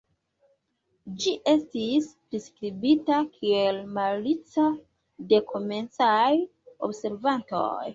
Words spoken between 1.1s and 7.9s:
Ĝi estis priskribita kiel "malica" de komencaj observantoj.